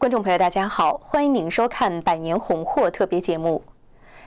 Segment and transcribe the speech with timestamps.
[0.00, 3.62] 观众朋友，大家好，欢迎您收看《百年红货》特别节目。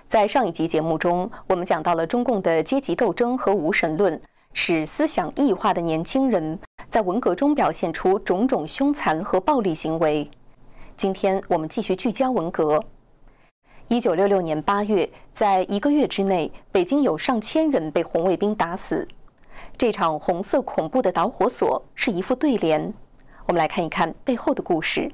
[0.08, 4.22] 在上一集节目中，我们讲到了中共的阶级斗争和无神论，
[4.54, 10.30] 使思想异化的年轻人在文革中表现出种种凶残和暴力行为。
[10.96, 12.84] 今天我们继续聚焦文革。
[13.88, 19.08] 一九六六年八月，在一个月之内，北京有上千人被红卫兵打死。
[19.76, 22.94] 这场红色恐怖的导火索是一副对联。
[23.48, 25.12] 我们来看一看背后的故事。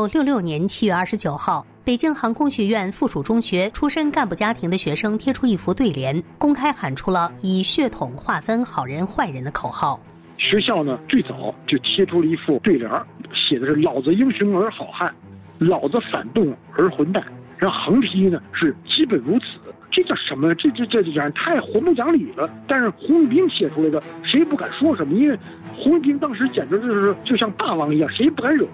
[0.00, 10.00] 九六六年七月二十九号，北京航空学院附属中学出身干部家庭的学生贴出一幅对联，公开喊出了以血统划分好人坏人的口号。
[10.38, 12.90] 学校呢，最早就贴出了一副对联，
[13.34, 15.14] 写的是“老子英雄而好汉，
[15.58, 17.22] 老子反动而混蛋”。
[17.58, 19.44] 然后横批呢是“基本如此”。
[19.90, 20.54] 这叫什么？
[20.54, 22.48] 这这这这讲太活不讲理了。
[22.66, 25.38] 但是胡卫兵写出来的，谁也不敢说什么，因为
[25.76, 28.66] 胡卫兵当时简直就是就像大王一样，谁也不敢惹。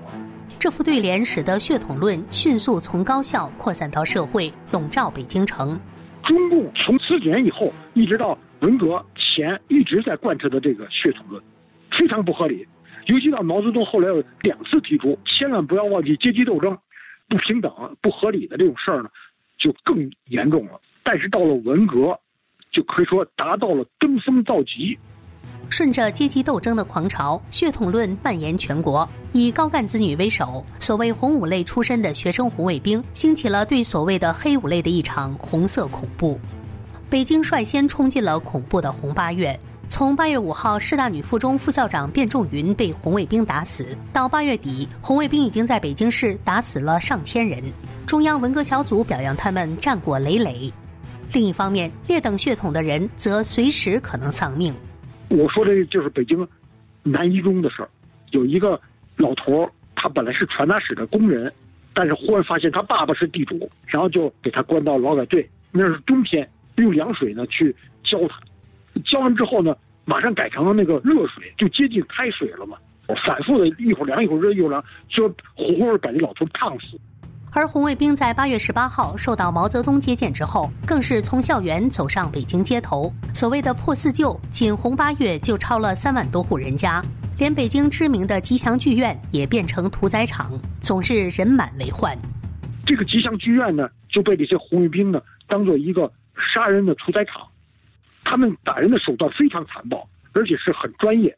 [0.59, 5.79] 这副对联使得血统论迅速从高校扩散到社会，笼罩北京城。
[6.23, 11.43] 中共从四九年以后一直到文革前，一直在贯彻的这个血统论，
[11.91, 12.67] 非常不合理。
[13.07, 16.77] 尤其到毛泽东后来有两次提出，千万不要忘记阶级斗争、
[17.29, 17.71] 不平等、
[18.01, 19.11] 不合理的这种事儿呢，
[19.59, 20.81] 就更严重了。
[21.05, 22.19] 但是到了文革，
[22.73, 24.99] 就可以说达到了登峰造极。
[25.69, 29.09] 顺着阶级斗争的狂潮，血统论蔓延全国。
[29.33, 36.41] 以高干子女为首，所谓红五类出身的学生红卫兵，兴起了对所谓的黑五类的一场红色恐怖。
[37.11, 39.59] 北京率先冲进了恐怖的红八月。
[39.89, 47.63] 从八月五号师大女附中副校长卞仲云被红卫兵打死，到八月底，红卫兵已经在北京市打死了上千人。
[48.05, 50.73] 中央文革小组表扬他们战果累累。
[51.33, 54.75] 另一方面，劣等血统的人则随时可能丧命。
[55.29, 56.47] 我说的就是北京
[57.03, 57.89] 南一中的事儿，
[58.31, 58.81] 有一个
[59.17, 61.53] 老头儿，他本来是传达室的工人，
[61.93, 65.49] 但是忽然发现他爸爸是地主，然后就给他关到劳改队。
[65.73, 68.41] 那是冬天，用凉水呢去浇他，
[69.05, 72.79] 浇完之后呢，马上改成了那个热水，就接近开水了嘛。
[73.25, 76.99] 反复的一会儿凉一会儿热一会儿凉，就活活把这老头烫死。
[77.57, 83.11] 而红卫兵在八月十八号受到毛泽东接见之后，更是从校园走上北京街头。
[83.33, 87.03] 所谓的破四旧，仅红八月就超了三万多户人家，
[87.39, 90.53] 连北京知名的吉祥剧院也变成屠宰场，
[90.83, 92.15] 总是人满为患。
[92.85, 96.13] 这个吉祥剧院呢，就被这些红卫兵呢当做一个
[96.53, 97.41] 杀人的屠宰场，
[98.23, 101.35] 他们打人的手段非常残暴，而且是很专业，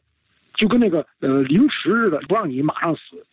[0.53, 3.25] 就跟那个呃凌迟似的，不让你马上死，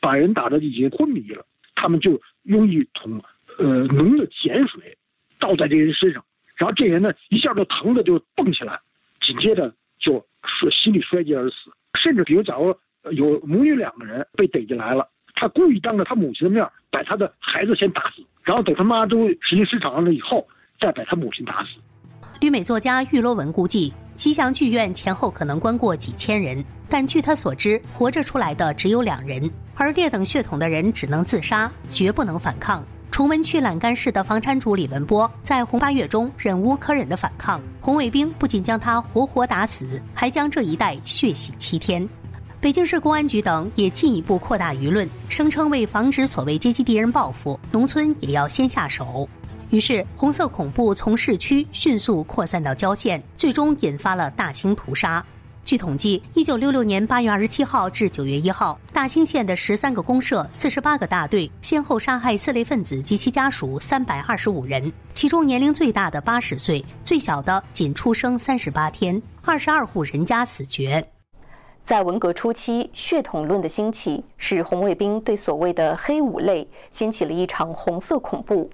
[0.00, 1.46] 把人打的已经昏迷了。
[1.82, 3.20] 他们就用一桶，
[3.58, 4.96] 呃，浓的碱水
[5.40, 8.78] 倒在这人身上，然后这人呢一下就疼的就蹦起来，
[9.20, 11.72] 紧接着就说心力衰竭而死。
[11.98, 12.72] 甚至比如假如
[13.10, 20.46] 有母女两个人被逮进来了，他故意当着他母亲的面把他的孩子先打死，然后等他妈都神经失常了以后，
[20.78, 21.80] 再把他母亲打死。
[22.40, 26.64] 旅美作家玉罗文估计，吉祥剧院前后可能关过几千人。
[26.88, 32.84] 但据他所知，活着出来的只有两人，而劣等血统的人只能自杀，绝不能反抗。
[33.10, 42.08] 崇文区栏杆市的房产主李文波在红八月中忍无可忍的反抗，红卫兵不仅将他活活打死，还将这一带血洗七天。
[42.60, 49.28] 北京市公安局等也进一步扩大舆论，声称为防止所谓阶级敌人报复，农村也要先下手。
[49.72, 55.24] 于是，红色恐怖从市区迅速扩散到郊县，最终引发了大清屠杀。
[55.64, 71.02] 据统计，一九六六年八月二十七号至九月一号，大兴县的十三个公社、四十八个大队，先后杀害四类分子及其家属三百二十五人，其中年龄最大的八十岁，最小的仅出生三十八天，二十二户人家死绝。
[71.82, 78.70] 在文革初期，血统论的兴起，使红卫兵对所谓的黑五类掀起了一场红色恐怖。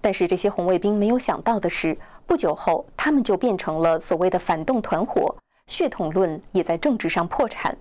[0.00, 5.36] 但是，这些红卫兵没有想到的是，不久后，他们就变成了所谓的反动团伙。
[5.66, 7.78] 血统论也在政治上破产。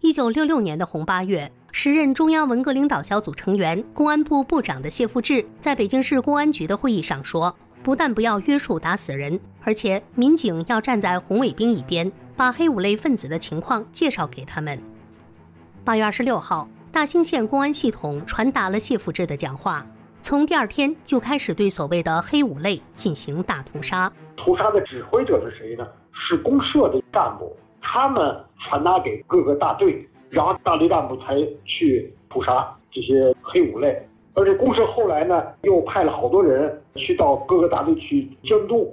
[0.00, 7.54] 一九六六年的红八月，时任中央文革领导小组成员、公安部部长的谢富治在北京市公安局的会议上说
[7.84, 14.82] ：“不但不要约束打死人，而且民警要站在红卫兵一边，把黑五类分子的情况介绍给他们。”
[15.84, 19.86] 八月二十六号，大兴县公安系统传达了谢富治的讲话。
[20.28, 24.12] 从第二天就开始对所谓的黑五类进行大屠杀。
[24.36, 25.86] 屠杀的指挥者是谁呢？
[26.10, 34.04] 是公社的干部，他们传达给各个大队，然后大队干部才去屠杀这些黑五类。
[34.34, 38.92] 而且公社后来呢，又派了好多人去到各个大队去监督。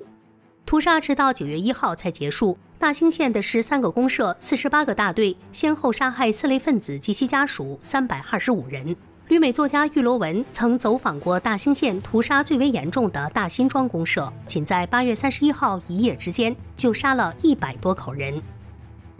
[0.68, 2.56] 屠杀直到九月一号才结束。
[2.78, 8.96] 大兴县的十三个公社、四十八个大队，先后杀害四类分子及其家属三百二十五人。
[9.30, 18.42] 旅美作家玉罗文曾走访过大兴县屠杀最为严重的大辛庄公社，仅在八月三十一号一夜之间就杀了一百多口人。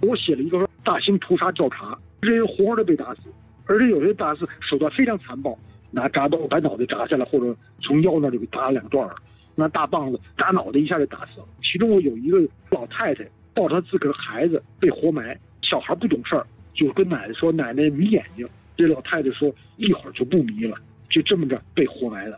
[0.02, 3.22] 我写了一个大兴屠杀调查，人活活的被打死，
[3.66, 5.58] 而且有些打死手段非常残暴，
[5.90, 9.10] 拿铡刀把脑袋铡下来，或者从腰那里给打两段
[9.56, 11.46] 拿大棒子打脑袋一下就打死了。
[11.64, 12.38] 其中有一个
[12.70, 20.78] 老太太抱着她自个儿孩子被活埋，小孩不懂事儿，就跟奶奶说：“奶奶迷眼睛。”这老太太说：“一会儿就不迷了，
[21.10, 22.38] 就这么着被活埋了。”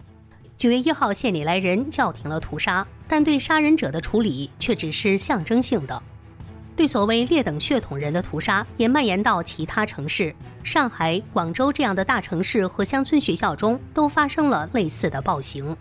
[0.57, 6.01] 九月一号，县里来人叫停了屠杀，但对杀人者的处理却只是象征性的。
[6.75, 15.75] 对所谓劣等血统人的屠杀也蔓延到其他城市，上海、广州这样的大城市和乡村学校中都发生了类似的暴行。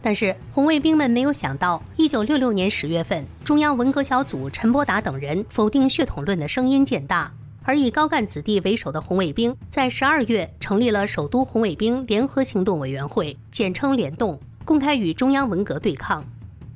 [0.00, 7.32] 但是红卫兵们没有想到，一九六六年十月份，中央文革小组陈伯达等人否定血统论的声音渐大。
[7.66, 16.24] 而以高干子弟为首的红卫兵在十二月成立了首都红卫兵联合行动委员会，简称联动，公开与中央文革对抗。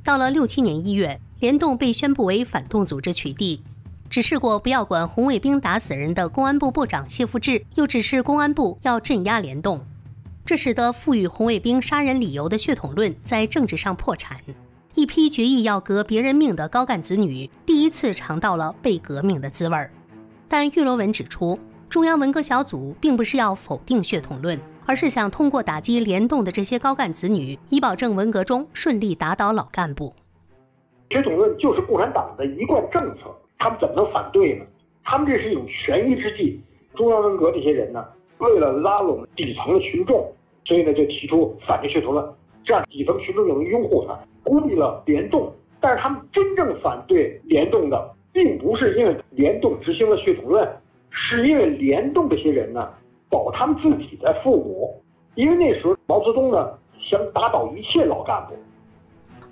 [0.03, 3.61] 到了六七年一月，联动被宣布为反动组织取缔。
[4.09, 9.81] 指示过不要管红卫兵打死人的公安部部长谢富治，又指示公安部要镇压联动，
[10.45, 14.37] 这使得赋予红卫兵杀人理由的血统论在政治上破产。
[14.97, 19.89] 一批决意要革别人命的高干子女，第一次尝到了被革命的滋味儿。
[20.52, 21.56] 但玉罗文指出，
[21.88, 30.12] 中央文革小组并不是要否定血统论，而是想通过打击联动的这些高干子女，以保证文革中顺利打倒老干部。
[31.08, 34.64] 血统论就是共产党的一贯政策，他们怎么能反对呢？
[35.05, 36.61] 他们这是一种权宜之计。
[36.97, 38.05] 中央文革这些人呢，
[38.38, 40.29] 为了拉拢底层的群众，
[40.64, 42.29] 所以呢就提出反对血统论，
[42.64, 45.52] 这样底层群众就能拥护他，孤立了联动。
[45.81, 48.17] 但是他们真正反对联动的。
[48.32, 50.69] 并不是因为联动执行了血统论，
[51.11, 52.88] 是因为联动这些人呢
[53.29, 55.03] 保他们自己的父母，
[55.35, 58.55] 因为那时候毛泽东呢想打倒一切老干部。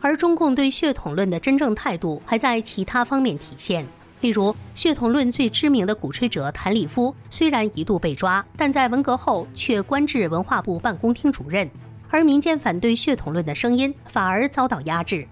[0.00, 3.84] 而中共对血统论的真正态度还在其他方面体现，
[4.20, 11.68] 例如血统论最知名的鼓吹者谭立夫，虽然一度被抓，但在文革后却官至文化部办公厅主任，
[12.10, 15.26] 而民间反对血统论的声音反而遭到压制。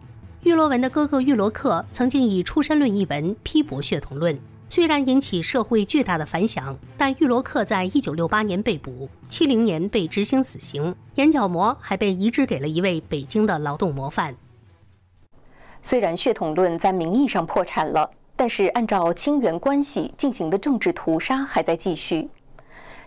[0.47, 4.39] 玉罗文的哥哥玉罗克曾经以《出身论》一文批驳血统论，
[4.69, 14.37] 虽然引起社会巨大的反响，但玉罗克在一九六八年被捕，七零年被执行死刑，眼角膜还被移植给了一位北京的劳动模范。
[15.83, 22.29] 虽然血统论在名义上破产了，但是按照亲缘关系进行的政治屠杀还在继续。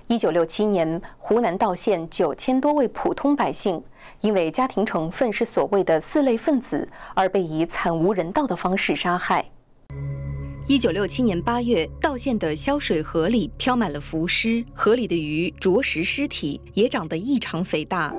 [0.09, 3.79] 一九六七年，湖南道县九千多位普通百姓，
[4.21, 9.45] 因为家庭成分是所谓的四类分子，而被以惨无人道的方式杀害。
[10.65, 18.11] 一九六七年八月，道县的潇水河里漂满了浮尸，河里的鱼啄食尸体，也长得异常肥大。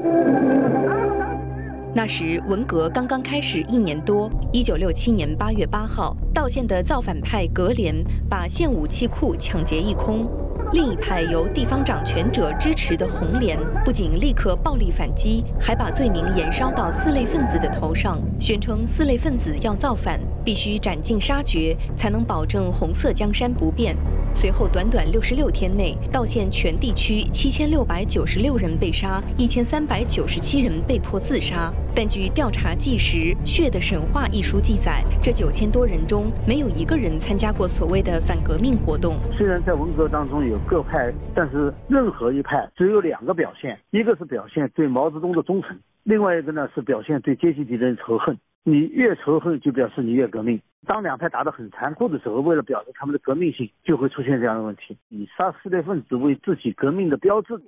[1.92, 4.30] 那时文革刚刚开始一年多。
[4.52, 7.92] 一九六七年八月八号，道县的造反派格连
[8.28, 10.30] 把县武器库抢劫一空。
[10.72, 23.96] 另一派由地方掌权者支持的红联，不仅立刻暴力反击，还把罪名延烧到四类分子的头上，宣称四类分子要造反，必须斩尽杀绝，才能保证红色江山不变。
[24.34, 31.72] 随后，短短六十六天内，道县全地区七千六百九十六人被杀，一千三百九十七人被迫自杀。
[31.94, 39.16] 但据调查纪实《血的神话》一书记载，这九千多人中没有一个人参加过所谓的反革命活动。
[39.36, 48.38] 虽然在文革当中有各派，但是任何一派只有两个表现：一个是表现对毛泽东的忠诚，另外一个呢是表现对阶级敌人仇恨。
[48.62, 50.60] 你越仇恨，就表示你越革命。
[50.86, 57.58] 当两派打得很残酷的时候，为了表示他们的革命性，就会出现这样的问题：以杀四类分子为自己革命的标志。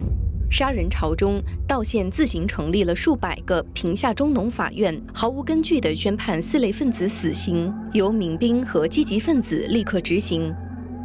[0.51, 10.55] 杀人潮中，道县自行成立了数百个平下中农法院，毫无根据地宣判四类分子死刑，由民兵和积极分子立刻执行，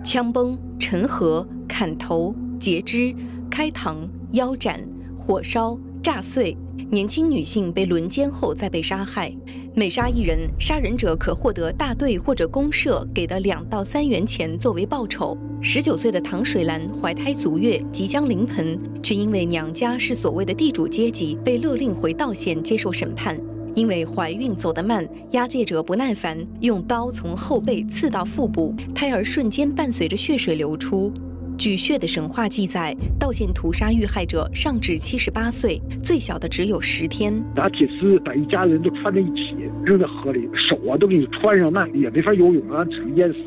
[0.03, 3.15] 枪崩、沉河、砍头、截肢、
[3.49, 4.81] 开膛、腰斩、
[5.17, 6.57] 火烧、炸碎。
[6.89, 9.35] 年轻女性被轮奸后再被杀害。
[9.75, 15.37] 每杀一人，杀人者可获得大队或者公社给的两到三元钱作为报酬。
[15.61, 23.37] 十九岁的唐水兰怀胎足月，即将临盆，却因为娘家是所谓的地主阶级，被勒令回道县接受审判。
[23.75, 31.13] 因为怀孕走得慢，押解者不耐烦，用刀从后背刺到腹部，胎儿瞬间伴随着血水流出。
[31.57, 37.33] 据血的神话记载，道县屠杀遇害者上至七十八岁，最小的只有十天。
[37.55, 43.39] 拿铁丝把一家人都穿在一起，扔在河里，手啊都给你穿上，那也没法游泳啊，只能淹死。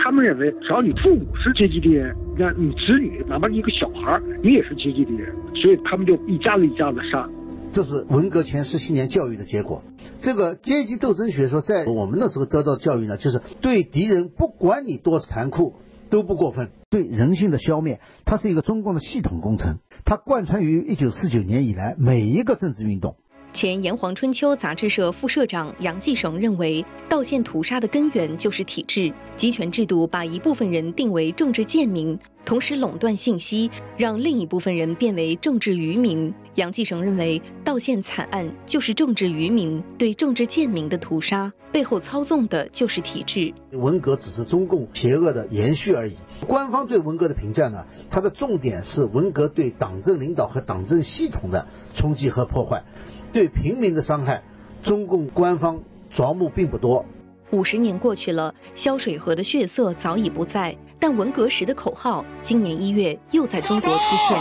[0.00, 7.28] 他们认为，只要你父母是阶级敌人，那你子女哪怕一个小孩，你也是阶级敌人，所以他们就一家子一家子杀。
[7.72, 9.80] 这是文革前十七年教育的结果。
[10.18, 15.74] 这个阶级斗争学说在我们那时候得到教育呢，就是对敌人不管你多残酷。
[16.14, 23.16] 都不过分，对人性的消灭，它是一个中共的系统工程，它贯穿于一九四九年以来每一个政治运动。
[23.52, 32.16] 前《炎黄春秋》杂志社副社长杨继绳认为，道县屠杀的根源就是体制，集权制度把一部分人定为政治贱民。
[32.44, 36.32] 同时垄断信息，让另一部分人变为政治愚民。
[36.56, 43.52] 杨继绳认为，道县惨案就是政治愚民对政治贱民的屠杀，背后操纵的就是体制。
[43.72, 46.16] 文革只是中共邪恶的延续而已。
[46.46, 47.84] 官方对文革的评价呢？
[48.10, 52.84] 它的重点是文革对党政领导和党政系统的冲击和破坏，
[53.32, 54.42] 对平民的伤害，
[54.84, 55.82] 中共官方
[56.14, 57.04] 着目并不多。
[57.50, 64.36] 五十年过去了，潇水河的血色早已不在，但文革时的口号，今年一月又在中国出现。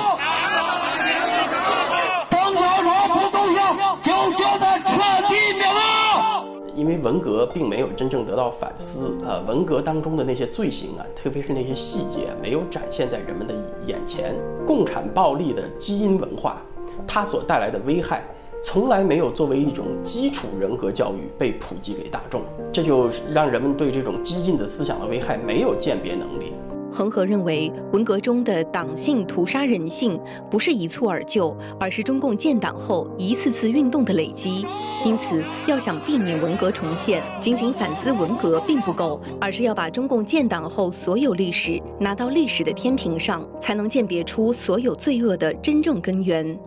[2.32, 6.46] 邓小平不动摇，就叫他彻底灭亡。
[6.75, 13.54] 因为文革并没有真正得到反思，呃，文革当中的那些罪行啊，特别是那些细节，没有展现在人们的
[13.88, 14.36] 眼前。
[14.66, 16.62] 共产暴力的基因文化，
[17.08, 18.24] 它所带来的危害。
[18.66, 26.54] 从来没有作为一种基础人格教育被普及给大众，这就让人们对这种激进的思想的危害没有鉴别能力。
[26.90, 30.18] 恒河认为，文革中的党性屠杀人性
[30.50, 34.66] 不是一蹴而就，而是中共建党后一次次运动的累积。
[35.06, 46.58] 因此，要想避免文革重现，仅仅反思文革并不够，而是要把中共建党后所有历史拿到历史的天平上，才能鉴别出所有罪恶的真正根源。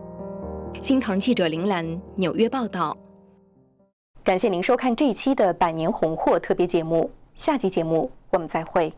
[0.81, 2.95] 金堂记者林兰，纽约报道。
[4.23, 8.93] 感谢您收看这一期的《百年红货》特别节目，下期节目我们再会。